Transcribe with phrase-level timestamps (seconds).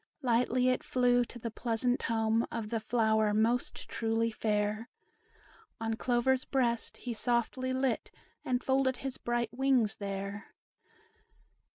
[0.23, 4.89] Lightly it flew to the pleasant home Of the flower most truly fair,
[5.79, 8.09] On Clover's breast he softly lit,
[8.43, 10.55] And folded his bright wings there.